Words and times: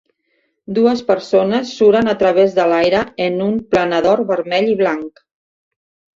Dues 0.77 1.03
persones 1.09 1.73
suren 1.81 2.09
a 2.13 2.15
través 2.21 2.57
de 2.61 2.65
l'aire 2.73 3.03
en 3.27 3.39
un 3.49 3.61
planador 3.75 4.27
vermell 4.33 4.75
i 4.75 4.77
blanc. 4.83 5.25